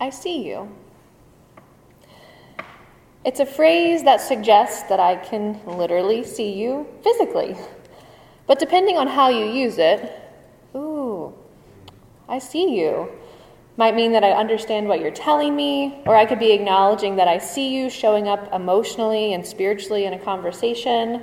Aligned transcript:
I 0.00 0.10
see 0.10 0.46
you. 0.46 0.68
It's 3.24 3.40
a 3.40 3.46
phrase 3.46 4.04
that 4.04 4.20
suggests 4.20 4.84
that 4.84 5.00
I 5.00 5.16
can 5.16 5.60
literally 5.66 6.22
see 6.24 6.52
you 6.52 6.86
physically. 7.02 7.56
But 8.46 8.58
depending 8.58 8.96
on 8.96 9.08
how 9.08 9.28
you 9.28 9.44
use 9.44 9.76
it, 9.78 10.10
ooh, 10.74 11.34
I 12.28 12.38
see 12.38 12.78
you, 12.78 13.10
might 13.76 13.94
mean 13.94 14.12
that 14.12 14.24
I 14.24 14.32
understand 14.32 14.88
what 14.88 15.00
you're 15.00 15.10
telling 15.10 15.54
me, 15.54 16.00
or 16.06 16.16
I 16.16 16.26
could 16.26 16.38
be 16.38 16.52
acknowledging 16.52 17.16
that 17.16 17.28
I 17.28 17.38
see 17.38 17.74
you 17.76 17.90
showing 17.90 18.28
up 18.28 18.52
emotionally 18.52 19.34
and 19.34 19.46
spiritually 19.46 20.04
in 20.04 20.14
a 20.14 20.18
conversation, 20.18 21.22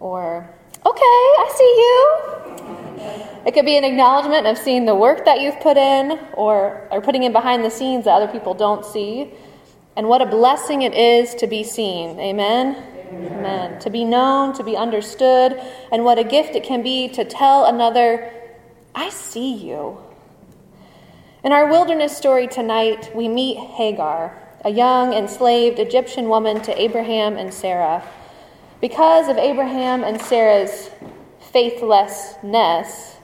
or, 0.00 0.48
okay, 0.86 1.00
I 1.00 1.52
see 1.56 2.64
you. 2.68 2.83
It 3.46 3.52
could 3.52 3.64
be 3.64 3.76
an 3.76 3.84
acknowledgement 3.84 4.46
of 4.46 4.56
seeing 4.56 4.86
the 4.86 4.94
work 4.94 5.24
that 5.24 5.40
you've 5.40 5.60
put 5.60 5.76
in, 5.76 6.18
or, 6.34 6.88
or 6.90 7.00
putting 7.00 7.22
in 7.22 7.32
behind 7.32 7.64
the 7.64 7.70
scenes 7.70 8.04
that 8.04 8.12
other 8.12 8.28
people 8.28 8.54
don't 8.54 8.84
see. 8.84 9.32
And 9.96 10.08
what 10.08 10.22
a 10.22 10.26
blessing 10.26 10.82
it 10.82 10.94
is 10.94 11.34
to 11.36 11.46
be 11.46 11.62
seen. 11.62 12.18
Amen? 12.18 12.76
Amen? 13.08 13.32
Amen. 13.32 13.80
To 13.80 13.90
be 13.90 14.04
known, 14.04 14.54
to 14.54 14.64
be 14.64 14.76
understood, 14.76 15.60
and 15.92 16.04
what 16.04 16.18
a 16.18 16.24
gift 16.24 16.54
it 16.56 16.64
can 16.64 16.82
be 16.82 17.08
to 17.10 17.24
tell 17.24 17.66
another, 17.66 18.32
I 18.94 19.10
see 19.10 19.54
you. 19.54 19.98
In 21.44 21.52
our 21.52 21.68
wilderness 21.68 22.16
story 22.16 22.48
tonight, 22.48 23.14
we 23.14 23.28
meet 23.28 23.58
Hagar, 23.58 24.40
a 24.64 24.70
young 24.70 25.12
enslaved 25.12 25.78
Egyptian 25.78 26.28
woman 26.30 26.62
to 26.62 26.80
Abraham 26.80 27.36
and 27.36 27.52
Sarah. 27.52 28.02
Because 28.80 29.28
of 29.28 29.36
Abraham 29.36 30.02
and 30.02 30.20
Sarah's 30.20 30.90
faithlessness, 31.54 33.18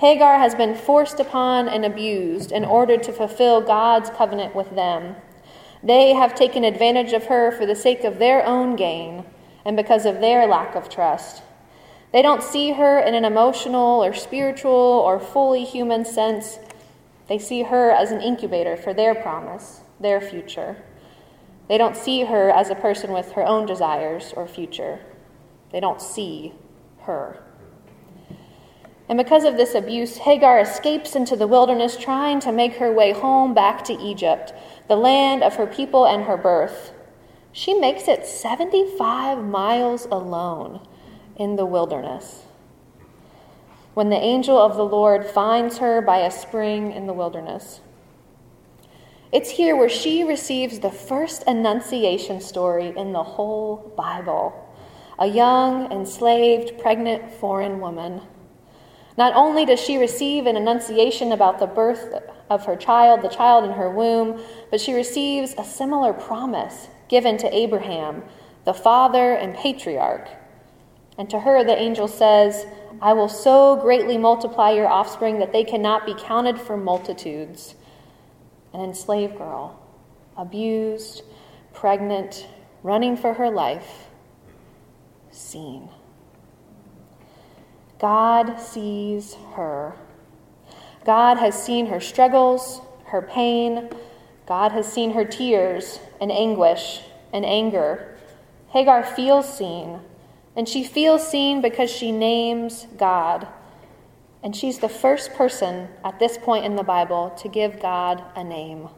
Hagar 0.00 0.38
has 0.38 0.54
been 0.54 0.74
forced 0.74 1.18
upon 1.18 1.66
and 1.66 1.82
abused 1.82 2.52
in 2.52 2.62
order 2.62 2.98
to 2.98 3.10
fulfill 3.10 3.62
God's 3.62 4.10
covenant 4.10 4.54
with 4.54 4.74
them. 4.76 5.16
They 5.82 6.12
have 6.12 6.34
taken 6.34 6.62
advantage 6.62 7.14
of 7.14 7.26
her 7.26 7.50
for 7.50 7.64
the 7.64 7.74
sake 7.74 8.04
of 8.04 8.18
their 8.18 8.44
own 8.44 8.76
gain 8.76 9.24
and 9.64 9.78
because 9.78 10.04
of 10.04 10.20
their 10.20 10.46
lack 10.46 10.74
of 10.74 10.90
trust. 10.90 11.42
They 12.12 12.20
don't 12.20 12.42
see 12.42 12.72
her 12.72 12.98
in 12.98 13.14
an 13.14 13.24
emotional 13.24 14.04
or 14.04 14.12
spiritual 14.12 14.70
or 14.70 15.18
fully 15.18 15.64
human 15.64 16.04
sense. 16.04 16.58
They 17.28 17.38
see 17.38 17.62
her 17.62 17.90
as 17.90 18.10
an 18.10 18.20
incubator 18.20 18.76
for 18.76 18.92
their 18.92 19.14
promise, 19.14 19.80
their 19.98 20.20
future. 20.20 20.76
They 21.68 21.78
don't 21.78 21.96
see 21.96 22.24
her 22.24 22.50
as 22.50 22.68
a 22.68 22.74
person 22.74 23.10
with 23.12 23.32
her 23.32 23.46
own 23.46 23.64
desires 23.64 24.34
or 24.36 24.46
future. 24.46 25.00
They 25.72 25.80
don't 25.80 26.02
see 26.02 26.52
her. 27.04 27.42
And 29.10 29.16
because 29.16 29.42
of 29.42 29.56
this 29.56 29.74
abuse, 29.74 30.18
Hagar 30.18 30.60
escapes 30.60 31.16
into 31.16 31.34
the 31.34 31.48
wilderness, 31.48 31.96
trying 31.96 32.38
to 32.40 32.52
make 32.52 32.76
her 32.76 32.92
way 32.92 33.10
home 33.10 33.54
back 33.54 33.82
to 33.86 34.00
Egypt, 34.00 34.54
the 34.86 34.94
land 34.94 35.42
of 35.42 35.56
her 35.56 35.66
people 35.66 36.06
and 36.06 36.22
her 36.22 36.36
birth. 36.36 36.92
She 37.50 37.74
makes 37.74 38.06
it 38.06 38.24
75 38.24 39.42
miles 39.42 40.06
alone 40.12 40.86
in 41.34 41.56
the 41.56 41.66
wilderness. 41.66 42.44
When 43.94 44.10
the 44.10 44.16
angel 44.16 44.56
of 44.56 44.76
the 44.76 44.86
Lord 44.86 45.26
finds 45.26 45.78
her 45.78 46.00
by 46.00 46.18
a 46.18 46.30
spring 46.30 46.92
in 46.92 47.08
the 47.08 47.12
wilderness. 47.12 47.80
It's 49.32 49.50
here 49.50 49.74
where 49.74 49.88
she 49.88 50.22
receives 50.22 50.78
the 50.78 50.92
first 50.92 51.42
annunciation 51.48 52.40
story 52.40 52.92
in 52.96 53.12
the 53.12 53.24
whole 53.24 53.92
Bible 53.96 54.68
a 55.18 55.26
young, 55.26 55.90
enslaved, 55.90 56.78
pregnant 56.78 57.34
foreign 57.34 57.80
woman. 57.80 58.20
Not 59.20 59.36
only 59.36 59.66
does 59.66 59.78
she 59.78 59.98
receive 59.98 60.46
an 60.46 60.56
annunciation 60.56 61.32
about 61.32 61.58
the 61.58 61.66
birth 61.66 62.14
of 62.48 62.64
her 62.64 62.74
child, 62.74 63.20
the 63.20 63.28
child 63.28 63.66
in 63.66 63.72
her 63.72 63.90
womb, 63.90 64.42
but 64.70 64.80
she 64.80 64.94
receives 64.94 65.54
a 65.58 65.62
similar 65.62 66.14
promise 66.14 66.88
given 67.06 67.36
to 67.36 67.54
Abraham, 67.54 68.22
the 68.64 68.72
father 68.72 69.34
and 69.34 69.54
patriarch. 69.54 70.26
And 71.18 71.28
to 71.28 71.40
her, 71.40 71.62
the 71.62 71.78
angel 71.78 72.08
says, 72.08 72.64
I 73.02 73.12
will 73.12 73.28
so 73.28 73.76
greatly 73.76 74.16
multiply 74.16 74.70
your 74.70 74.88
offspring 74.88 75.38
that 75.40 75.52
they 75.52 75.64
cannot 75.64 76.06
be 76.06 76.14
counted 76.14 76.58
for 76.58 76.78
multitudes. 76.78 77.74
An 78.72 78.80
enslaved 78.80 79.36
girl, 79.36 79.78
abused, 80.34 81.24
pregnant, 81.74 82.46
running 82.82 83.18
for 83.18 83.34
her 83.34 83.50
life, 83.50 84.06
seen. 85.30 85.90
God 88.00 88.58
sees 88.58 89.34
her. 89.54 89.94
God 91.04 91.36
has 91.36 91.62
seen 91.62 91.86
her 91.86 92.00
struggles, 92.00 92.80
her 93.06 93.20
pain. 93.20 93.90
God 94.46 94.72
has 94.72 94.90
seen 94.90 95.12
her 95.12 95.24
tears 95.24 96.00
and 96.18 96.32
anguish 96.32 97.02
and 97.32 97.44
anger. 97.44 98.16
Hagar 98.70 99.04
feels 99.04 99.56
seen, 99.56 100.00
and 100.56 100.66
she 100.68 100.82
feels 100.82 101.28
seen 101.28 101.60
because 101.60 101.90
she 101.90 102.10
names 102.10 102.86
God. 102.96 103.46
And 104.42 104.56
she's 104.56 104.78
the 104.78 104.88
first 104.88 105.34
person 105.34 105.88
at 106.02 106.18
this 106.18 106.38
point 106.38 106.64
in 106.64 106.76
the 106.76 106.82
Bible 106.82 107.30
to 107.38 107.48
give 107.48 107.82
God 107.82 108.24
a 108.34 108.42
name. 108.42 108.88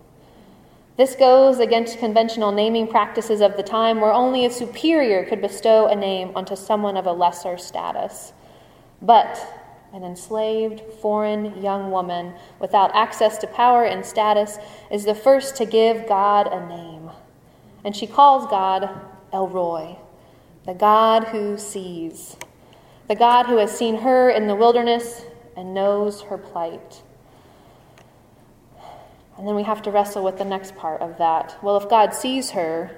This 0.96 1.16
goes 1.16 1.58
against 1.58 1.98
conventional 1.98 2.52
naming 2.52 2.86
practices 2.86 3.40
of 3.40 3.56
the 3.56 3.62
time 3.64 4.00
where 4.00 4.12
only 4.12 4.44
a 4.46 4.50
superior 4.50 5.24
could 5.24 5.40
bestow 5.40 5.86
a 5.86 5.96
name 5.96 6.30
onto 6.36 6.54
someone 6.54 6.96
of 6.96 7.06
a 7.06 7.12
lesser 7.12 7.58
status. 7.58 8.32
But 9.02 9.36
an 9.92 10.04
enslaved, 10.04 10.80
foreign 11.00 11.60
young 11.60 11.90
woman 11.90 12.34
without 12.58 12.94
access 12.94 13.36
to 13.38 13.46
power 13.46 13.84
and 13.84 14.06
status 14.06 14.58
is 14.90 15.04
the 15.04 15.14
first 15.14 15.56
to 15.56 15.66
give 15.66 16.08
God 16.08 16.46
a 16.46 16.66
name. 16.66 17.10
And 17.84 17.94
she 17.94 18.06
calls 18.06 18.48
God 18.48 18.88
El 19.32 19.48
Roi, 19.48 19.98
the 20.64 20.72
God 20.72 21.24
who 21.24 21.58
sees, 21.58 22.36
the 23.08 23.16
God 23.16 23.46
who 23.46 23.58
has 23.58 23.76
seen 23.76 23.96
her 23.96 24.30
in 24.30 24.46
the 24.46 24.54
wilderness 24.54 25.26
and 25.56 25.74
knows 25.74 26.22
her 26.22 26.38
plight. 26.38 27.02
And 29.36 29.46
then 29.46 29.54
we 29.54 29.64
have 29.64 29.82
to 29.82 29.90
wrestle 29.90 30.22
with 30.22 30.38
the 30.38 30.44
next 30.44 30.76
part 30.76 31.02
of 31.02 31.18
that. 31.18 31.58
Well, 31.62 31.76
if 31.76 31.88
God 31.90 32.14
sees 32.14 32.50
her, 32.50 32.96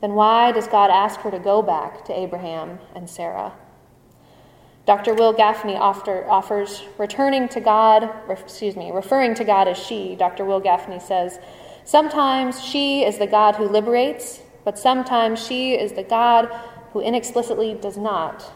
then 0.00 0.14
why 0.14 0.50
does 0.52 0.66
God 0.66 0.90
ask 0.90 1.20
her 1.20 1.30
to 1.30 1.38
go 1.38 1.62
back 1.62 2.04
to 2.06 2.18
Abraham 2.18 2.78
and 2.94 3.08
Sarah? 3.08 3.52
Dr. 4.86 5.14
Wil 5.14 5.34
Gafney 5.34 5.76
after, 5.76 6.30
offers 6.30 6.84
returning 6.96 7.48
to 7.48 7.60
God, 7.60 8.08
excuse 8.28 8.76
me, 8.76 8.92
referring 8.92 9.34
to 9.34 9.44
God 9.44 9.66
as 9.66 9.76
she. 9.76 10.14
Dr. 10.14 10.44
Wil 10.44 10.60
Gafney 10.60 11.02
says, 11.02 11.40
Sometimes 11.84 12.62
she 12.62 13.04
is 13.04 13.18
the 13.18 13.26
God 13.26 13.56
who 13.56 13.68
liberates, 13.68 14.42
but 14.64 14.78
sometimes 14.78 15.44
she 15.44 15.74
is 15.74 15.92
the 15.92 16.04
God 16.04 16.48
who 16.92 17.00
inexplicitly 17.00 17.74
does 17.74 17.96
not. 17.96 18.52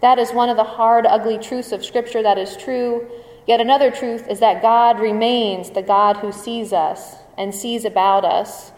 That 0.00 0.18
is 0.18 0.32
one 0.32 0.48
of 0.48 0.56
the 0.56 0.64
hard, 0.64 1.06
ugly 1.06 1.38
truths 1.38 1.70
of 1.70 1.84
Scripture 1.84 2.24
that 2.24 2.38
is 2.38 2.56
true. 2.56 3.08
Yet 3.46 3.60
another 3.60 3.92
truth 3.92 4.26
is 4.28 4.40
that 4.40 4.62
God 4.62 4.98
remains 4.98 5.70
the 5.70 5.82
God 5.82 6.16
who 6.16 6.32
sees 6.32 6.72
us 6.72 7.16
and 7.38 7.54
sees 7.54 7.84
about 7.84 8.24
us, 8.24 8.72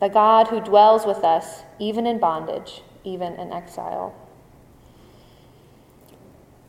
the 0.00 0.08
God 0.08 0.48
who 0.48 0.60
dwells 0.60 1.06
with 1.06 1.24
us, 1.24 1.62
even 1.78 2.06
in 2.08 2.18
bondage, 2.18 2.82
even 3.04 3.34
in 3.34 3.52
exile. 3.52 4.14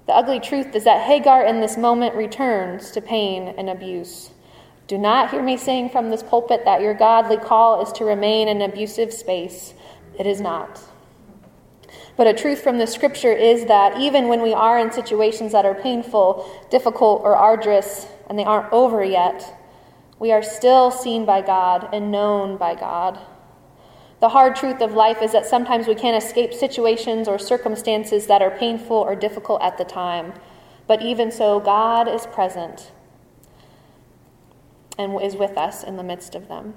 The 0.10 0.16
ugly 0.16 0.40
truth 0.40 0.76
is 0.76 0.86
that 0.86 1.06
Hagar 1.06 1.46
in 1.46 1.62
this 1.62 1.78
moment 1.78 2.16
returns 2.16 2.90
to 2.94 3.00
pain 3.00 3.54
and 3.60 3.70
abuse. 3.70 4.32
Do 4.88 4.98
not 4.98 5.30
hear 5.30 5.44
me 5.44 5.56
saying 5.56 5.92
from 5.92 6.10
this 6.10 6.24
pulpit 6.24 6.66
that 6.66 6.82
your 6.82 6.96
godly 6.96 7.38
call 7.38 7.84
is 7.84 7.92
to 7.92 8.06
remain 8.06 8.48
in 8.48 8.60
an 8.60 8.72
abusive 8.72 9.14
space. 9.14 9.76
It 10.18 10.26
is 10.26 10.42
not. 10.42 10.82
But 12.18 12.26
a 12.26 12.34
truth 12.34 12.60
from 12.60 12.80
the 12.80 12.88
scripture 12.88 13.32
is 13.32 13.66
that 13.66 14.00
even 14.02 14.30
when 14.30 14.42
we 14.42 14.52
are 14.52 14.80
in 14.80 14.92
situations 14.92 15.52
that 15.52 15.64
are 15.64 15.76
painful, 15.76 16.50
difficult, 16.72 17.22
or 17.22 17.36
arduous, 17.36 18.08
and 18.28 18.40
they 18.40 18.46
aren't 18.46 18.74
over 18.74 19.04
yet, 19.04 19.62
we 20.18 20.32
are 20.32 20.42
still 20.42 20.90
seen 20.90 21.24
by 21.24 21.44
God 21.44 21.88
and 21.94 22.12
known 22.12 22.58
by 22.58 22.74
God. 22.74 23.20
The 24.20 24.30
hard 24.30 24.56
truth 24.56 24.82
of 24.82 24.94
life 24.94 25.22
is 25.22 25.32
that 25.32 25.46
sometimes 25.46 25.88
we 25.88 25.96
can't 25.96 26.22
escape 26.22 26.54
situations 26.54 27.28
or 27.28 27.40
circumstances 27.40 28.28
that 28.28 28.42
are 28.42 28.52
painful 28.52 28.98
or 28.98 29.16
difficult 29.16 29.62
at 29.62 29.78
the 29.78 29.86
time. 29.86 30.34
But 30.88 31.02
even 31.02 31.32
so, 31.32 31.60
God 31.60 32.08
is 32.08 32.26
present 32.28 32.92
and 34.98 35.22
is 35.22 35.36
with 35.36 35.58
us 35.58 35.84
in 35.84 35.96
the 35.96 36.04
midst 36.04 36.36
of 36.36 36.50
them. 36.50 36.74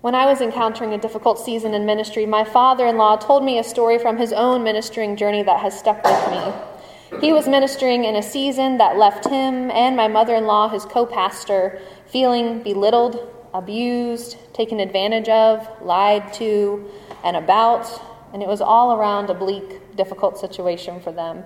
When 0.00 0.14
I 0.14 0.26
was 0.26 0.40
encountering 0.40 0.92
a 0.92 0.98
difficult 0.98 1.40
season 1.40 1.74
in 1.74 1.86
ministry, 1.86 2.26
my 2.26 2.44
father 2.44 2.86
in 2.86 2.96
law 2.96 3.16
told 3.16 3.42
me 3.42 3.58
a 3.58 3.64
story 3.64 3.98
from 3.98 4.18
his 4.18 4.32
own 4.32 4.62
ministering 4.62 5.16
journey 5.16 5.42
that 5.42 5.60
has 5.60 5.76
stuck 5.76 6.04
with 6.04 6.30
me. 6.30 7.20
He 7.20 7.32
was 7.32 7.48
ministering 7.48 8.04
in 8.04 8.14
a 8.14 8.22
season 8.22 8.76
that 8.78 8.98
left 8.98 9.24
him 9.24 9.70
and 9.70 9.96
my 9.96 10.06
mother 10.06 10.34
in 10.34 10.44
law, 10.44 10.68
his 10.68 10.84
co 10.84 11.06
pastor, 11.06 11.80
feeling 12.06 12.62
belittled, 12.62 13.33
abused, 13.54 14.36
taken 14.52 14.80
advantage 14.80 15.28
of, 15.30 15.66
lied 15.80 16.32
to, 16.34 16.90
and 17.24 17.36
about, 17.36 17.88
and 18.34 18.42
it 18.42 18.48
was 18.48 18.60
all 18.60 18.96
around 18.96 19.30
a 19.30 19.34
bleak, 19.34 19.96
difficult 19.96 20.36
situation 20.36 21.00
for 21.00 21.12
them. 21.12 21.44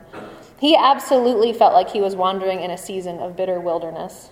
He 0.58 0.74
absolutely 0.74 1.52
felt 1.52 1.74
like 1.74 1.90
he 1.90 2.00
was 2.00 2.16
wandering 2.16 2.60
in 2.60 2.70
a 2.70 2.78
season 2.78 3.18
of 3.18 3.36
bitter 3.36 3.60
wilderness. 3.60 4.30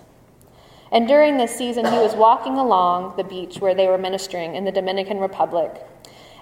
And 0.91 1.07
during 1.07 1.37
this 1.37 1.55
season, 1.55 1.85
he 1.85 1.97
was 1.99 2.15
walking 2.15 2.57
along 2.57 3.15
the 3.15 3.23
beach 3.23 3.59
where 3.59 3.75
they 3.75 3.87
were 3.87 3.97
ministering 3.97 4.55
in 4.55 4.65
the 4.65 4.71
Dominican 4.71 5.19
Republic 5.19 5.71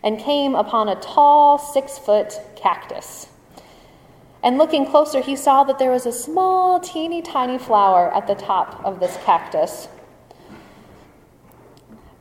and 0.04 0.20
came 0.20 0.56
upon 0.56 0.88
a 0.88 0.96
tall 0.96 1.58
six 1.58 1.98
foot 1.98 2.40
cactus. 2.56 3.28
And 4.44 4.60
looking 4.60 4.86
closer, 4.86 5.22
he 5.22 5.36
saw 5.36 5.64
that 5.64 5.80
there 5.80 5.90
was 5.92 6.06
a 6.06 6.12
small, 6.12 6.80
teeny 6.80 7.24
tiny 7.24 7.58
flower 7.58 8.16
at 8.16 8.28
the 8.28 8.36
top 8.36 8.80
of 8.86 9.00
this 9.00 9.18
cactus. 9.26 9.88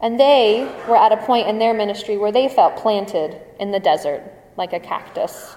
And 0.04 0.20
they 0.20 0.70
were 0.86 0.98
at 0.98 1.12
a 1.12 1.16
point 1.16 1.48
in 1.48 1.58
their 1.58 1.72
ministry 1.72 2.18
where 2.18 2.30
they 2.30 2.46
felt 2.46 2.76
planted 2.76 3.40
in 3.58 3.70
the 3.70 3.80
desert 3.80 4.22
like 4.54 4.74
a 4.74 4.78
cactus. 4.78 5.56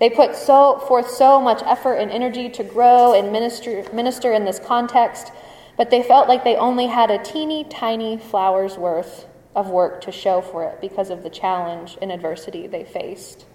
They 0.00 0.10
put 0.10 0.34
so, 0.34 0.80
forth 0.88 1.08
so 1.08 1.40
much 1.40 1.62
effort 1.64 1.94
and 1.94 2.10
energy 2.10 2.48
to 2.50 2.64
grow 2.64 3.14
and 3.14 3.30
minister, 3.30 3.84
minister 3.92 4.32
in 4.32 4.44
this 4.44 4.58
context, 4.58 5.30
but 5.76 5.90
they 5.90 6.02
felt 6.02 6.26
like 6.26 6.42
they 6.42 6.56
only 6.56 6.88
had 6.88 7.12
a 7.12 7.22
teeny 7.22 7.62
tiny 7.62 8.18
flower's 8.18 8.76
worth 8.76 9.26
of 9.54 9.70
work 9.70 10.00
to 10.00 10.10
show 10.10 10.40
for 10.40 10.64
it 10.64 10.80
because 10.80 11.08
of 11.08 11.22
the 11.22 11.30
challenge 11.30 11.96
and 12.02 12.10
adversity 12.10 12.66
they 12.66 12.82
faced. 12.82 13.46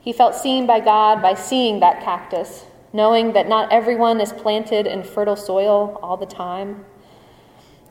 He 0.00 0.12
felt 0.12 0.34
seen 0.34 0.66
by 0.66 0.80
God 0.80 1.22
by 1.22 1.34
seeing 1.34 1.78
that 1.78 2.02
cactus, 2.02 2.64
knowing 2.92 3.34
that 3.34 3.48
not 3.48 3.70
everyone 3.70 4.20
is 4.20 4.32
planted 4.32 4.88
in 4.88 5.04
fertile 5.04 5.36
soil 5.36 6.00
all 6.02 6.16
the 6.16 6.26
time, 6.26 6.84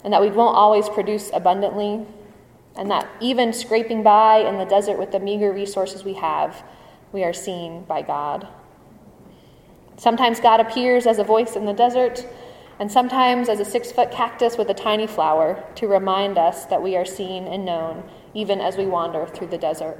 and 0.03 0.13
that 0.13 0.21
we 0.21 0.29
won't 0.29 0.55
always 0.55 0.89
produce 0.89 1.29
abundantly, 1.33 2.05
and 2.75 2.89
that 2.89 3.09
even 3.19 3.51
scraping 3.51 4.03
by 4.03 4.37
in 4.37 4.57
the 4.57 4.65
desert 4.65 4.97
with 4.97 5.11
the 5.11 5.19
meager 5.19 5.51
resources 5.51 6.03
we 6.03 6.13
have, 6.13 6.63
we 7.11 7.23
are 7.23 7.33
seen 7.33 7.83
by 7.83 8.01
God. 8.01 8.47
Sometimes 9.97 10.39
God 10.39 10.59
appears 10.59 11.05
as 11.05 11.19
a 11.19 11.23
voice 11.23 11.55
in 11.55 11.65
the 11.65 11.73
desert, 11.73 12.25
and 12.79 12.89
sometimes 12.89 13.49
as 13.49 13.59
a 13.59 13.65
six 13.65 13.91
foot 13.91 14.11
cactus 14.11 14.57
with 14.57 14.69
a 14.69 14.73
tiny 14.73 15.07
flower 15.07 15.63
to 15.75 15.87
remind 15.87 16.37
us 16.37 16.65
that 16.65 16.81
we 16.81 16.95
are 16.95 17.05
seen 17.05 17.45
and 17.45 17.65
known 17.65 18.09
even 18.33 18.61
as 18.61 18.77
we 18.77 18.85
wander 18.85 19.25
through 19.27 19.47
the 19.47 19.57
desert. 19.57 19.97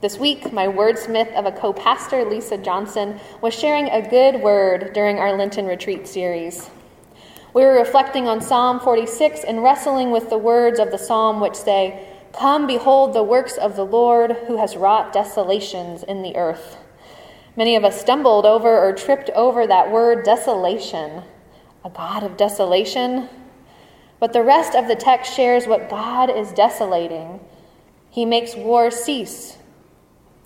This 0.00 0.18
week, 0.18 0.52
my 0.52 0.66
wordsmith 0.66 1.32
of 1.34 1.44
a 1.44 1.52
co 1.52 1.72
pastor, 1.72 2.24
Lisa 2.24 2.56
Johnson, 2.56 3.20
was 3.42 3.52
sharing 3.52 3.88
a 3.90 4.08
good 4.08 4.40
word 4.40 4.92
during 4.94 5.18
our 5.18 5.36
Lenten 5.36 5.66
retreat 5.66 6.08
series. 6.08 6.70
We 7.52 7.64
were 7.64 7.74
reflecting 7.74 8.28
on 8.28 8.40
Psalm 8.40 8.78
46 8.78 9.42
and 9.42 9.62
wrestling 9.62 10.12
with 10.12 10.30
the 10.30 10.38
words 10.38 10.78
of 10.78 10.92
the 10.92 10.98
psalm 10.98 11.40
which 11.40 11.56
say, 11.56 12.06
Come, 12.32 12.68
behold 12.68 13.12
the 13.12 13.24
works 13.24 13.56
of 13.56 13.74
the 13.74 13.84
Lord 13.84 14.32
who 14.46 14.56
has 14.58 14.76
wrought 14.76 15.12
desolations 15.12 16.04
in 16.04 16.22
the 16.22 16.36
earth. 16.36 16.76
Many 17.56 17.74
of 17.74 17.84
us 17.84 18.00
stumbled 18.00 18.46
over 18.46 18.78
or 18.78 18.92
tripped 18.92 19.30
over 19.30 19.66
that 19.66 19.90
word 19.90 20.24
desolation, 20.24 21.24
a 21.84 21.90
God 21.90 22.22
of 22.22 22.36
desolation. 22.36 23.28
But 24.20 24.32
the 24.32 24.44
rest 24.44 24.76
of 24.76 24.86
the 24.86 24.94
text 24.94 25.34
shares 25.34 25.66
what 25.66 25.90
God 25.90 26.30
is 26.30 26.52
desolating. 26.52 27.40
He 28.10 28.24
makes 28.24 28.54
war 28.54 28.92
cease, 28.92 29.56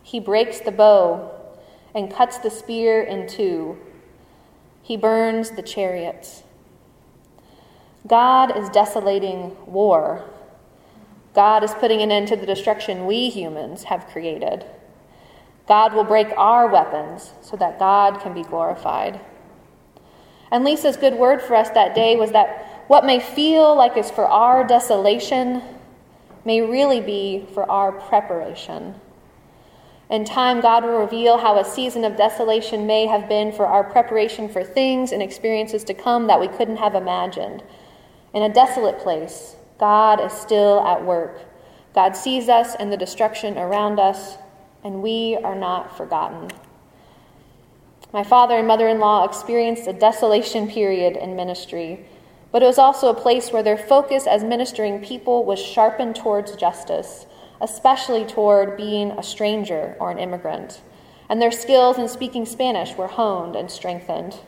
He 0.02 0.20
breaks 0.20 0.60
the 0.60 0.72
bow 0.72 1.30
and 1.94 2.10
cuts 2.10 2.38
the 2.38 2.50
spear 2.50 3.02
in 3.02 3.28
two, 3.28 3.76
He 4.82 4.96
burns 4.96 5.50
the 5.50 5.62
chariots. 5.62 6.44
God 8.06 8.56
is 8.56 8.68
desolating 8.68 9.56
war. 9.66 10.24
God 11.34 11.64
is 11.64 11.72
putting 11.74 12.02
an 12.02 12.12
end 12.12 12.28
to 12.28 12.36
the 12.36 12.46
destruction 12.46 13.06
we 13.06 13.30
humans 13.30 13.84
have 13.84 14.06
created. 14.08 14.64
God 15.66 15.94
will 15.94 16.04
break 16.04 16.28
our 16.36 16.68
weapons 16.68 17.32
so 17.40 17.56
that 17.56 17.78
God 17.78 18.20
can 18.20 18.34
be 18.34 18.42
glorified. 18.42 19.20
And 20.50 20.64
Lisa's 20.64 20.96
good 20.96 21.14
word 21.14 21.40
for 21.40 21.56
us 21.56 21.70
that 21.70 21.94
day 21.94 22.16
was 22.16 22.32
that 22.32 22.84
what 22.86 23.06
may 23.06 23.18
feel 23.18 23.74
like 23.74 23.96
is 23.96 24.10
for 24.10 24.26
our 24.26 24.66
desolation 24.66 25.62
may 26.44 26.60
really 26.60 27.00
be 27.00 27.46
for 27.54 27.68
our 27.70 27.90
preparation. 27.90 28.94
In 30.10 30.26
time, 30.26 30.60
God 30.60 30.84
will 30.84 30.98
reveal 30.98 31.38
how 31.38 31.58
a 31.58 31.64
season 31.64 32.04
of 32.04 32.16
desolation 32.16 32.86
may 32.86 33.06
have 33.06 33.26
been 33.28 33.50
for 33.50 33.66
our 33.66 33.82
preparation 33.82 34.50
for 34.50 34.62
things 34.62 35.12
and 35.12 35.22
experiences 35.22 35.82
to 35.84 35.94
come 35.94 36.26
that 36.26 36.40
we 36.40 36.48
couldn't 36.48 36.76
have 36.76 36.94
imagined. 36.94 37.62
In 38.34 38.42
a 38.42 38.52
desolate 38.52 38.98
place, 38.98 39.54
God 39.78 40.20
is 40.20 40.32
still 40.32 40.80
at 40.80 41.04
work. 41.04 41.40
God 41.94 42.16
sees 42.16 42.48
us 42.48 42.74
and 42.74 42.92
the 42.92 42.96
destruction 42.96 43.56
around 43.56 44.00
us, 44.00 44.36
and 44.82 45.02
we 45.02 45.38
are 45.44 45.54
not 45.54 45.96
forgotten. 45.96 46.50
My 48.12 48.24
father 48.24 48.56
and 48.56 48.66
mother 48.66 48.88
in 48.88 48.98
law 48.98 49.24
experienced 49.24 49.86
a 49.86 49.92
desolation 49.92 50.68
period 50.68 51.16
in 51.16 51.36
ministry, 51.36 52.06
but 52.50 52.62
it 52.62 52.66
was 52.66 52.78
also 52.78 53.08
a 53.08 53.20
place 53.20 53.52
where 53.52 53.62
their 53.62 53.78
focus 53.78 54.26
as 54.26 54.42
ministering 54.42 55.04
people 55.04 55.44
was 55.44 55.60
sharpened 55.60 56.16
towards 56.16 56.56
justice, 56.56 57.26
especially 57.60 58.24
toward 58.24 58.76
being 58.76 59.12
a 59.12 59.22
stranger 59.22 59.96
or 60.00 60.10
an 60.10 60.18
immigrant. 60.18 60.80
And 61.28 61.40
their 61.40 61.52
skills 61.52 61.98
in 61.98 62.08
speaking 62.08 62.46
Spanish 62.46 62.96
were 62.96 63.06
honed 63.06 63.54
and 63.56 63.70
strengthened 63.70 64.38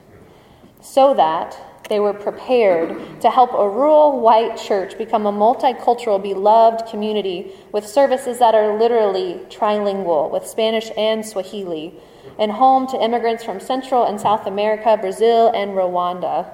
so 0.80 1.14
that 1.14 1.58
they 1.88 2.00
were 2.00 2.12
prepared 2.12 3.20
to 3.20 3.30
help 3.30 3.52
a 3.52 3.68
rural 3.68 4.20
white 4.20 4.56
church 4.56 4.98
become 4.98 5.26
a 5.26 5.32
multicultural, 5.32 6.22
beloved 6.22 6.86
community 6.86 7.52
with 7.72 7.86
services 7.86 8.38
that 8.38 8.54
are 8.54 8.78
literally 8.78 9.40
trilingual 9.48 10.30
with 10.30 10.46
Spanish 10.46 10.90
and 10.96 11.24
Swahili, 11.24 11.94
and 12.38 12.52
home 12.52 12.86
to 12.88 13.02
immigrants 13.02 13.44
from 13.44 13.60
Central 13.60 14.04
and 14.04 14.20
South 14.20 14.46
America, 14.46 14.96
Brazil, 15.00 15.48
and 15.54 15.72
Rwanda. 15.72 16.50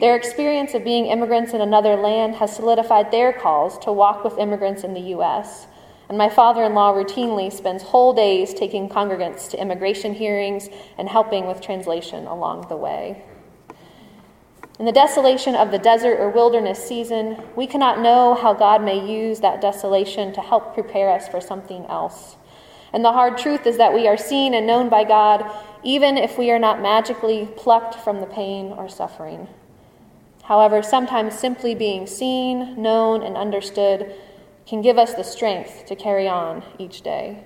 Their 0.00 0.16
experience 0.16 0.74
of 0.74 0.84
being 0.84 1.06
immigrants 1.06 1.52
in 1.52 1.60
another 1.60 1.96
land 1.96 2.36
has 2.36 2.54
solidified 2.54 3.10
their 3.10 3.32
calls 3.32 3.78
to 3.80 3.92
walk 3.92 4.24
with 4.24 4.38
immigrants 4.38 4.82
in 4.82 4.94
the 4.94 5.10
U.S. 5.16 5.66
And 6.08 6.16
my 6.16 6.28
father 6.28 6.64
in 6.64 6.74
law 6.74 6.94
routinely 6.94 7.52
spends 7.52 7.82
whole 7.82 8.12
days 8.14 8.54
taking 8.54 8.88
congregants 8.88 9.50
to 9.50 9.60
immigration 9.60 10.14
hearings 10.14 10.68
and 10.96 11.08
helping 11.08 11.46
with 11.46 11.60
translation 11.60 12.26
along 12.26 12.68
the 12.68 12.76
way. 12.76 13.22
In 14.78 14.84
the 14.84 14.92
desolation 14.92 15.56
of 15.56 15.72
the 15.72 15.78
desert 15.78 16.20
or 16.20 16.30
wilderness 16.30 16.82
season, 16.86 17.42
we 17.56 17.66
cannot 17.66 18.00
know 18.00 18.34
how 18.34 18.54
God 18.54 18.82
may 18.82 19.04
use 19.04 19.40
that 19.40 19.60
desolation 19.60 20.32
to 20.34 20.40
help 20.40 20.72
prepare 20.72 21.10
us 21.10 21.26
for 21.26 21.40
something 21.40 21.84
else. 21.86 22.36
And 22.92 23.04
the 23.04 23.12
hard 23.12 23.36
truth 23.36 23.66
is 23.66 23.76
that 23.78 23.92
we 23.92 24.06
are 24.06 24.16
seen 24.16 24.54
and 24.54 24.66
known 24.66 24.88
by 24.88 25.04
God 25.04 25.44
even 25.82 26.16
if 26.16 26.38
we 26.38 26.50
are 26.50 26.58
not 26.58 26.80
magically 26.80 27.48
plucked 27.56 27.94
from 27.94 28.20
the 28.20 28.26
pain 28.26 28.72
or 28.72 28.88
suffering. 28.88 29.48
However, 30.44 30.82
sometimes 30.82 31.38
simply 31.38 31.74
being 31.74 32.06
seen, 32.06 32.80
known, 32.80 33.22
and 33.22 33.36
understood 33.36 34.14
can 34.66 34.80
give 34.80 34.98
us 34.98 35.14
the 35.14 35.24
strength 35.24 35.86
to 35.86 35.96
carry 35.96 36.26
on 36.28 36.62
each 36.78 37.02
day. 37.02 37.44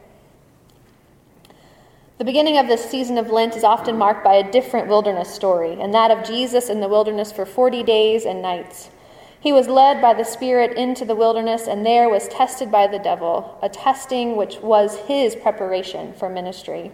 The 2.22 2.26
beginning 2.26 2.56
of 2.56 2.68
this 2.68 2.88
season 2.88 3.18
of 3.18 3.30
Lent 3.30 3.56
is 3.56 3.64
often 3.64 3.98
marked 3.98 4.22
by 4.22 4.34
a 4.34 4.48
different 4.52 4.86
wilderness 4.86 5.28
story, 5.28 5.80
and 5.80 5.92
that 5.92 6.12
of 6.12 6.24
Jesus 6.24 6.68
in 6.68 6.78
the 6.78 6.86
wilderness 6.86 7.32
for 7.32 7.44
40 7.44 7.82
days 7.82 8.24
and 8.24 8.40
nights. 8.40 8.90
He 9.40 9.52
was 9.52 9.66
led 9.66 10.00
by 10.00 10.14
the 10.14 10.22
Spirit 10.22 10.76
into 10.78 11.04
the 11.04 11.16
wilderness 11.16 11.66
and 11.66 11.84
there 11.84 12.08
was 12.08 12.28
tested 12.28 12.70
by 12.70 12.86
the 12.86 13.00
devil, 13.00 13.58
a 13.60 13.68
testing 13.68 14.36
which 14.36 14.58
was 14.58 14.98
his 15.08 15.34
preparation 15.34 16.12
for 16.12 16.28
ministry. 16.28 16.92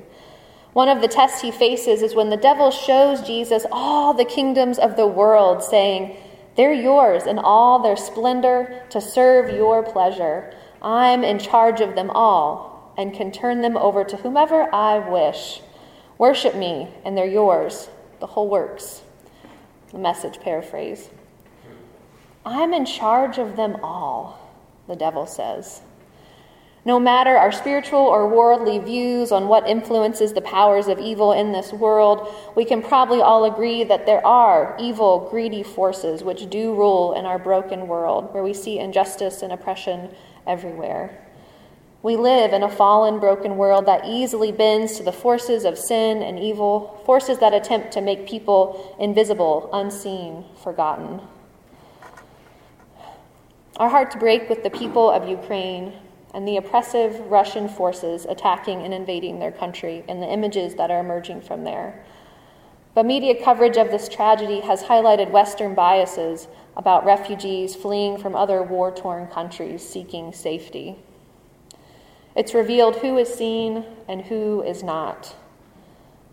One 0.72 0.88
of 0.88 1.02
the 1.02 1.08
tests 1.08 1.42
he 1.42 1.50
faces 1.50 2.00
is 2.00 2.14
when 2.14 2.30
the 2.30 2.38
devil 2.38 2.70
shows 2.70 3.20
Jesus 3.20 3.66
all 3.70 4.14
the 4.14 4.24
kingdoms 4.24 4.78
of 4.78 4.96
the 4.96 5.06
world, 5.06 5.62
saying, 5.62 6.16
They're 6.56 6.72
yours 6.72 7.26
in 7.26 7.38
all 7.38 7.80
their 7.80 7.96
splendor 7.96 8.82
to 8.88 8.98
serve 9.02 9.54
your 9.54 9.82
pleasure. 9.82 10.54
I'm 10.80 11.22
in 11.22 11.38
charge 11.38 11.82
of 11.82 11.96
them 11.96 12.08
all 12.08 12.77
and 12.98 13.14
can 13.14 13.30
turn 13.30 13.62
them 13.62 13.76
over 13.76 14.02
to 14.02 14.16
whomever 14.16 14.68
I 14.74 14.98
wish. 14.98 15.62
Worship 16.18 16.56
me, 16.56 16.88
and 17.04 17.16
they're 17.16 17.24
yours, 17.24 17.88
the 18.18 18.26
whole 18.26 18.48
works. 18.48 19.02
The 19.92 19.98
message 19.98 20.40
paraphrase. 20.40 21.08
I'm 22.44 22.74
in 22.74 22.84
charge 22.84 23.38
of 23.38 23.56
them 23.56 23.76
all, 23.84 24.52
the 24.88 24.96
devil 24.96 25.26
says. 25.26 25.80
No 26.84 26.98
matter 26.98 27.36
our 27.36 27.52
spiritual 27.52 28.00
or 28.00 28.26
worldly 28.26 28.78
views 28.78 29.30
on 29.30 29.46
what 29.46 29.68
influences 29.68 30.32
the 30.32 30.40
powers 30.40 30.88
of 30.88 30.98
evil 30.98 31.32
in 31.32 31.52
this 31.52 31.72
world, 31.72 32.34
we 32.56 32.64
can 32.64 32.82
probably 32.82 33.20
all 33.20 33.44
agree 33.44 33.84
that 33.84 34.06
there 34.06 34.26
are 34.26 34.76
evil, 34.80 35.28
greedy 35.30 35.62
forces 35.62 36.24
which 36.24 36.50
do 36.50 36.74
rule 36.74 37.12
in 37.12 37.26
our 37.26 37.38
broken 37.38 37.86
world, 37.86 38.32
where 38.32 38.42
we 38.42 38.54
see 38.54 38.78
injustice 38.78 39.42
and 39.42 39.52
oppression 39.52 40.12
everywhere. 40.46 41.27
We 42.00 42.16
live 42.16 42.52
in 42.52 42.62
a 42.62 42.70
fallen, 42.70 43.18
broken 43.18 43.56
world 43.56 43.86
that 43.86 44.06
easily 44.06 44.52
bends 44.52 44.96
to 44.96 45.02
the 45.02 45.12
forces 45.12 45.64
of 45.64 45.76
sin 45.76 46.22
and 46.22 46.38
evil, 46.38 47.02
forces 47.04 47.38
that 47.38 47.54
attempt 47.54 47.92
to 47.92 48.00
make 48.00 48.28
people 48.28 48.96
invisible, 49.00 49.68
unseen, 49.72 50.44
forgotten. 50.62 51.20
Our 53.78 53.88
hearts 53.88 54.14
break 54.14 54.48
with 54.48 54.62
the 54.62 54.70
people 54.70 55.10
of 55.10 55.28
Ukraine 55.28 55.92
and 56.34 56.46
the 56.46 56.56
oppressive 56.56 57.18
Russian 57.30 57.68
forces 57.68 58.26
attacking 58.26 58.82
and 58.82 58.94
invading 58.94 59.40
their 59.40 59.52
country 59.52 60.04
and 60.08 60.22
the 60.22 60.26
images 60.26 60.76
that 60.76 60.90
are 60.90 61.00
emerging 61.00 61.40
from 61.40 61.64
there. 61.64 62.04
But 62.94 63.06
media 63.06 63.42
coverage 63.42 63.76
of 63.76 63.90
this 63.90 64.08
tragedy 64.08 64.60
has 64.60 64.84
highlighted 64.84 65.30
Western 65.30 65.74
biases 65.74 66.46
about 66.76 67.04
refugees 67.04 67.74
fleeing 67.74 68.18
from 68.18 68.36
other 68.36 68.62
war 68.62 68.92
torn 68.92 69.26
countries 69.28 69.88
seeking 69.88 70.32
safety. 70.32 70.96
It's 72.38 72.54
revealed 72.54 72.98
who 72.98 73.18
is 73.18 73.34
seen 73.34 73.84
and 74.06 74.22
who 74.22 74.62
is 74.62 74.84
not. 74.84 75.34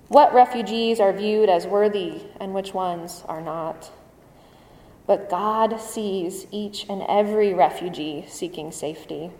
What 0.07 0.35
refugees 0.35 0.99
are 0.99 1.11
viewed 1.11 1.49
as 1.49 1.65
worthy 1.65 2.21
and 2.39 2.53
which 2.53 2.75
ones 2.75 3.23
are 3.27 3.41
not. 3.41 3.89
But 5.07 5.31
God 5.31 5.81
sees 5.81 6.45
each 6.51 6.85
and 6.87 7.01
every 7.09 7.55
refugee 7.55 8.23
seeking 8.27 8.71
safety. 8.71 9.31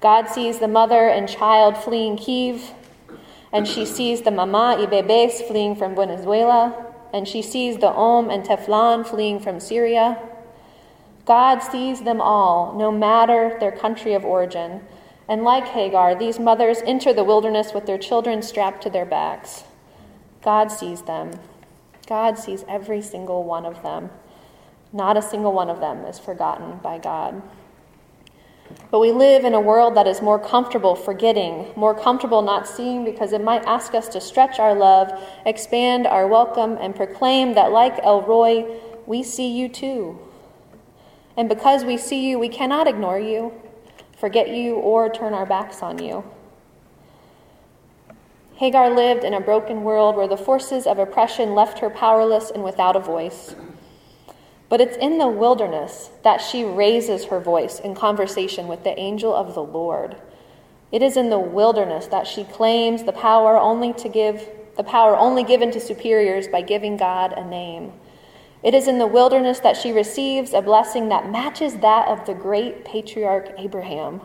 God 0.00 0.28
sees 0.28 0.60
the 0.60 0.68
mother 0.68 1.08
and 1.08 1.28
child 1.28 1.76
fleeing 1.76 2.16
Kiev, 2.16 2.70
and 3.52 3.66
she 3.66 3.84
sees 3.84 4.22
the 4.22 4.30
mama 4.30 4.76
y 4.78 4.86
bebés 4.86 5.44
fleeing 5.48 5.74
from 5.74 5.96
Venezuela, 5.96 6.94
and 7.12 7.26
she 7.26 7.42
sees 7.42 7.78
the 7.78 7.90
Om 7.90 8.30
and 8.30 8.44
Teflon 8.44 9.04
fleeing 9.04 9.40
from 9.40 9.58
Syria. 9.58 10.16
God 11.24 11.58
sees 11.58 12.02
them 12.02 12.20
all, 12.20 12.72
no 12.78 12.92
matter 12.92 13.56
their 13.58 13.72
country 13.72 14.14
of 14.14 14.24
origin. 14.24 14.82
And 15.32 15.44
like 15.44 15.68
Hagar, 15.68 16.14
these 16.14 16.38
mothers 16.38 16.82
enter 16.84 17.14
the 17.14 17.24
wilderness 17.24 17.72
with 17.72 17.86
their 17.86 17.96
children 17.96 18.42
strapped 18.42 18.82
to 18.82 18.90
their 18.90 19.06
backs. 19.06 19.64
God 20.42 20.70
sees 20.70 21.00
them. 21.00 21.30
God 22.06 22.38
sees 22.38 22.66
every 22.68 23.00
single 23.00 23.42
one 23.42 23.64
of 23.64 23.82
them. 23.82 24.10
Not 24.92 25.16
a 25.16 25.22
single 25.22 25.54
one 25.54 25.70
of 25.70 25.80
them 25.80 26.04
is 26.04 26.18
forgotten 26.18 26.80
by 26.82 26.98
God. 26.98 27.40
But 28.90 28.98
we 28.98 29.10
live 29.10 29.46
in 29.46 29.54
a 29.54 29.60
world 29.60 29.94
that 29.94 30.06
is 30.06 30.20
more 30.20 30.38
comfortable 30.38 30.94
forgetting, 30.94 31.72
more 31.76 31.98
comfortable 31.98 32.42
not 32.42 32.68
seeing 32.68 33.02
because 33.02 33.32
it 33.32 33.42
might 33.42 33.64
ask 33.64 33.94
us 33.94 34.08
to 34.08 34.20
stretch 34.20 34.58
our 34.58 34.74
love, 34.74 35.18
expand 35.46 36.06
our 36.06 36.28
welcome, 36.28 36.76
and 36.78 36.94
proclaim 36.94 37.54
that, 37.54 37.72
like 37.72 37.98
El 38.02 38.20
Roi, 38.20 38.66
we 39.06 39.22
see 39.22 39.48
you 39.50 39.70
too. 39.70 40.18
And 41.38 41.48
because 41.48 41.86
we 41.86 41.96
see 41.96 42.28
you, 42.28 42.38
we 42.38 42.50
cannot 42.50 42.86
ignore 42.86 43.18
you, 43.18 43.54
forget 44.22 44.50
you, 44.50 44.76
or 44.76 45.08
turn 45.08 45.34
our 45.34 45.44
backs 45.44 45.82
on 45.82 46.00
you. 46.00 46.22
Hagar 48.54 48.88
lived 48.88 49.24
in 49.24 49.34
a 49.34 49.40
broken 49.40 49.82
world 49.82 50.14
where 50.14 50.28
the 50.28 50.36
forces 50.36 50.86
of 50.86 51.00
oppression 51.00 51.56
left 51.56 51.80
her 51.80 51.90
powerless 51.90 52.48
and 52.48 52.62
without 52.62 52.94
a 52.94 53.00
voice. 53.00 53.56
But 54.68 54.80
it's 54.80 54.96
in 54.96 55.18
the 55.18 55.26
wilderness 55.26 56.10
that 56.22 56.40
she 56.40 56.62
raises 56.62 57.24
her 57.24 57.40
voice 57.40 57.80
in 57.80 57.96
conversation 57.96 58.68
with 58.68 58.84
the 58.84 58.96
angel 58.96 59.34
of 59.34 59.56
the 59.56 59.64
Lord. 59.64 60.14
It 60.92 61.02
is 61.02 61.16
in 61.16 61.28
the 61.28 61.40
wilderness 61.40 62.06
that 62.06 62.28
she 62.28 62.44
claims 62.44 63.02
the 63.02 63.12
power 63.12 63.58
only 63.58 63.92
to 63.94 64.08
give 64.08 64.48
the 64.76 64.84
power 64.84 65.16
only 65.16 65.42
given 65.42 65.72
to 65.72 65.80
superiors 65.80 66.46
by 66.46 66.62
giving 66.62 66.96
God 66.96 67.32
a 67.32 67.44
name. 67.44 67.92
It 68.62 68.74
is 68.74 68.86
in 68.86 68.98
the 68.98 69.06
wilderness 69.06 69.58
that 69.60 69.76
she 69.76 69.92
receives 69.92 70.52
a 70.52 70.62
blessing 70.62 71.08
that 71.08 71.30
matches 71.30 71.78
that 71.78 72.08
of 72.08 72.24
the 72.26 72.34
great 72.34 72.84
patriarch 72.84 73.52
Abraham. 73.58 74.20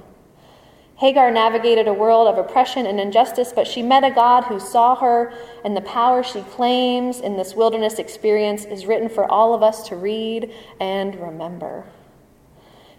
Hagar 0.97 1.29
navigated 1.29 1.87
a 1.87 1.93
world 1.93 2.27
of 2.27 2.37
oppression 2.37 2.87
and 2.87 2.99
injustice, 2.99 3.53
but 3.53 3.67
she 3.67 3.83
met 3.83 4.03
a 4.03 4.09
God 4.09 4.45
who 4.45 4.59
saw 4.59 4.95
her, 4.95 5.31
and 5.63 5.77
the 5.77 5.81
power 5.81 6.23
she 6.23 6.41
claims 6.41 7.19
in 7.19 7.37
this 7.37 7.53
wilderness 7.53 7.99
experience 7.99 8.65
is 8.65 8.87
written 8.87 9.07
for 9.07 9.31
all 9.31 9.53
of 9.53 9.61
us 9.61 9.87
to 9.89 9.95
read 9.95 10.51
and 10.79 11.15
remember. 11.19 11.85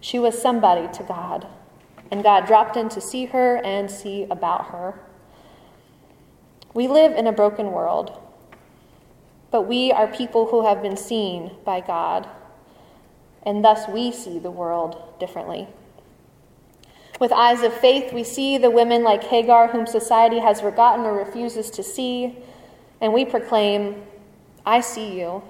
She 0.01 0.21
was 0.21 0.41
somebody 0.41 0.87
to 0.97 1.03
God, 1.03 1.49
and 2.13 2.23
God 2.23 2.47
dropped 2.47 2.77
in 2.77 2.89
to 2.91 3.01
see 3.01 3.27
her 3.27 3.57
and 3.65 3.91
see 3.91 4.27
about 4.31 4.67
her. 4.67 5.01
We 6.73 6.87
live 6.87 7.17
in 7.17 7.27
a 7.27 7.33
broken 7.33 7.73
world, 7.73 8.17
but 9.51 9.63
we 9.63 9.91
are 9.93 10.07
people 10.07 10.47
who 10.47 10.67
have 10.67 10.83
been 10.83 10.97
seen 10.97 11.53
by 11.65 11.81
God, 11.81 12.29
and 13.45 13.65
thus 13.65 13.89
we 13.89 14.13
see 14.13 14.39
the 14.39 14.51
world 14.51 15.19
differently. 15.19 15.69
With 17.19 17.33
eyes 17.33 17.63
of 17.63 17.73
faith, 17.73 18.13
we 18.13 18.23
see 18.23 18.59
the 18.59 18.71
women 18.71 19.03
like 19.03 19.25
Hagar, 19.25 19.69
whom 19.69 19.87
society 19.87 20.39
has 20.39 20.61
forgotten 20.61 21.05
or 21.05 21.15
refuses 21.15 21.71
to 21.71 21.83
see, 21.83 22.37
and 23.01 23.13
we 23.13 23.25
proclaim, 23.25 24.03
I 24.65 24.81
see 24.81 25.19
you. 25.19 25.43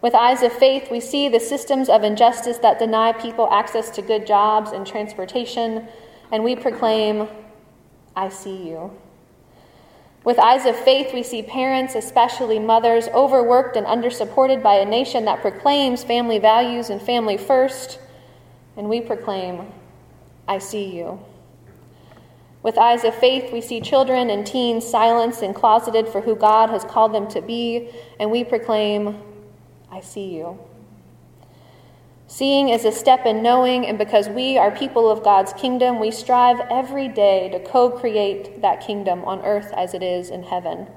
With 0.00 0.14
eyes 0.14 0.42
of 0.42 0.52
faith, 0.52 0.90
we 0.90 1.00
see 1.00 1.28
the 1.28 1.40
systems 1.40 1.88
of 1.88 2.04
injustice 2.04 2.58
that 2.58 2.78
deny 2.78 3.12
people 3.12 3.48
access 3.50 3.88
to 3.90 4.02
good 4.02 4.26
jobs 4.26 4.70
and 4.70 4.86
transportation, 4.86 5.88
and 6.30 6.44
we 6.44 6.54
proclaim, 6.54 7.26
I 8.14 8.28
see 8.28 8.68
you. 8.68 8.90
With 10.24 10.38
eyes 10.38 10.64
of 10.64 10.74
faith, 10.74 11.12
we 11.12 11.22
see 11.22 11.42
parents, 11.42 11.94
especially 11.94 12.58
mothers, 12.58 13.08
overworked 13.08 13.76
and 13.76 13.86
undersupported 13.86 14.62
by 14.62 14.76
a 14.76 14.84
nation 14.86 15.26
that 15.26 15.42
proclaims 15.42 16.02
family 16.02 16.38
values 16.38 16.88
and 16.88 17.00
family 17.00 17.36
first, 17.36 17.98
and 18.74 18.88
we 18.88 19.02
proclaim, 19.02 19.70
I 20.48 20.58
see 20.58 20.96
you. 20.96 21.20
With 22.62 22.78
eyes 22.78 23.04
of 23.04 23.14
faith, 23.14 23.52
we 23.52 23.60
see 23.60 23.82
children 23.82 24.30
and 24.30 24.46
teens 24.46 24.86
silenced 24.86 25.42
and 25.42 25.54
closeted 25.54 26.08
for 26.08 26.22
who 26.22 26.34
God 26.34 26.70
has 26.70 26.84
called 26.84 27.12
them 27.12 27.28
to 27.28 27.42
be, 27.42 27.90
and 28.18 28.30
we 28.30 28.44
proclaim, 28.44 29.20
I 29.92 30.00
see 30.00 30.34
you. 30.34 30.58
Seeing 32.34 32.68
is 32.68 32.84
a 32.84 32.90
step 32.90 33.26
in 33.26 33.44
knowing, 33.44 33.86
and 33.86 33.96
because 33.96 34.28
we 34.28 34.58
are 34.58 34.72
people 34.72 35.08
of 35.08 35.22
God's 35.22 35.52
kingdom, 35.52 36.00
we 36.00 36.10
strive 36.10 36.58
every 36.68 37.06
day 37.06 37.48
to 37.50 37.60
co 37.60 37.88
create 37.88 38.60
that 38.60 38.84
kingdom 38.84 39.24
on 39.24 39.40
earth 39.42 39.72
as 39.76 39.94
it 39.94 40.02
is 40.02 40.30
in 40.30 40.42
heaven. 40.42 40.88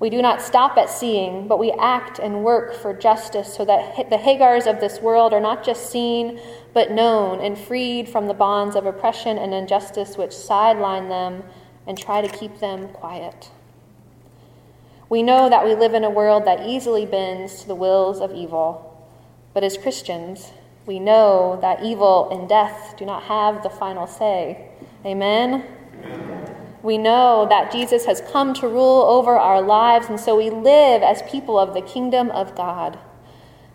We 0.00 0.08
do 0.08 0.22
not 0.22 0.40
stop 0.40 0.78
at 0.78 0.88
seeing, 0.88 1.46
but 1.48 1.58
we 1.58 1.70
act 1.72 2.18
and 2.18 2.42
work 2.42 2.72
for 2.72 2.94
justice 2.94 3.52
so 3.54 3.66
that 3.66 4.08
the 4.08 4.16
Hagars 4.16 4.66
of 4.66 4.80
this 4.80 5.00
world 5.00 5.34
are 5.34 5.40
not 5.40 5.66
just 5.66 5.90
seen, 5.90 6.40
but 6.72 6.90
known 6.90 7.40
and 7.40 7.58
freed 7.58 8.08
from 8.08 8.26
the 8.26 8.32
bonds 8.32 8.74
of 8.74 8.86
oppression 8.86 9.36
and 9.36 9.52
injustice 9.52 10.16
which 10.16 10.32
sideline 10.32 11.10
them 11.10 11.42
and 11.86 11.98
try 11.98 12.26
to 12.26 12.38
keep 12.38 12.60
them 12.60 12.88
quiet. 12.88 13.50
We 15.10 15.22
know 15.22 15.50
that 15.50 15.66
we 15.66 15.74
live 15.74 15.92
in 15.92 16.04
a 16.04 16.10
world 16.10 16.46
that 16.46 16.66
easily 16.66 17.04
bends 17.04 17.60
to 17.60 17.68
the 17.68 17.74
wills 17.74 18.22
of 18.22 18.32
evil, 18.32 18.93
but 19.54 19.64
as 19.64 19.78
Christians, 19.78 20.52
we 20.84 20.98
know 21.00 21.58
that 21.62 21.82
evil 21.82 22.28
and 22.30 22.46
death 22.46 22.96
do 22.98 23.06
not 23.06 23.22
have 23.22 23.62
the 23.62 23.70
final 23.70 24.06
say. 24.06 24.68
Amen? 25.06 25.64
Amen 26.04 26.54
we 26.84 26.98
know 26.98 27.46
that 27.48 27.72
Jesus 27.72 28.04
has 28.04 28.20
come 28.30 28.52
to 28.54 28.68
rule 28.68 29.04
over 29.08 29.38
our 29.38 29.62
lives, 29.62 30.10
and 30.10 30.20
so 30.20 30.36
we 30.36 30.50
live 30.50 31.02
as 31.02 31.22
people 31.22 31.58
of 31.58 31.72
the 31.72 31.80
kingdom 31.80 32.30
of 32.30 32.54
God. 32.54 32.98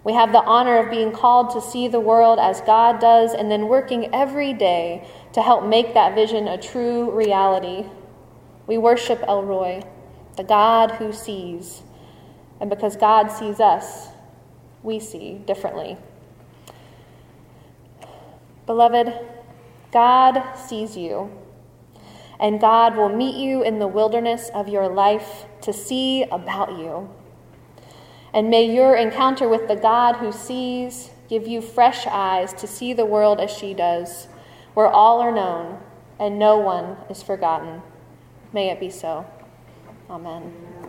We 0.04 0.14
have 0.14 0.32
the 0.32 0.44
honor 0.44 0.78
of 0.78 0.92
being 0.92 1.12
called 1.12 1.50
to 1.52 1.60
see 1.62 1.88
the 1.88 2.00
world 2.00 2.38
as 2.38 2.62
God 2.62 3.00
does, 3.00 3.34
and 3.34 3.50
then 3.50 3.68
working 3.68 4.14
every 4.14 4.54
day 4.54 5.08
to 5.34 5.42
help 5.42 5.66
make 5.66 5.96
that 5.96 6.14
vision 6.14 6.48
a 6.48 6.62
true 6.62 7.10
reality. 7.10 7.90
We 8.68 8.78
worship 8.78 9.24
El 9.28 9.42
Roi, 9.42 9.82
the 10.38 10.44
God 10.44 10.92
who 10.92 11.12
sees. 11.12 11.82
And 12.62 12.70
because 12.70 12.96
God 12.96 13.30
sees 13.30 13.60
us, 13.60 14.09
we 14.84 15.00
see 15.00 15.36
differently. 15.46 15.98
Beloved, 18.66 19.14
God 19.92 20.56
sees 20.56 20.96
you 20.96 21.32
and 22.40 22.62
God 22.62 22.96
will 22.96 23.10
meet 23.10 23.36
you 23.36 23.64
in 23.64 23.80
the 23.80 23.88
wilderness 23.88 24.50
of 24.54 24.70
your 24.70 24.88
life 24.88 25.46
to 25.62 25.74
see 25.74 26.24
about 26.24 26.78
you. 26.78 27.10
And 28.34 28.50
may 28.50 28.74
your 28.74 28.96
encounter 28.96 29.50
with 29.50 29.68
the 29.68 29.76
God 29.76 30.18
who 30.18 30.32
sees 30.32 31.12
give 31.28 31.48
you 31.48 31.62
fresh 31.62 32.08
eyes 32.08 32.54
to 32.54 32.68
see 32.68 32.94
the 32.94 33.06
world 33.06 33.40
as 33.40 33.52
she 33.52 33.74
does, 33.74 34.28
where 34.74 34.88
all 34.88 35.20
are 35.20 35.32
known 35.32 35.80
and 36.20 36.40
no 36.40 36.58
one 36.58 36.98
is 37.10 37.22
forgotten. 37.22 37.82
May 38.54 38.70
it 38.70 38.80
be 38.80 38.90
so. 38.90 39.26
Amen. 40.10 40.89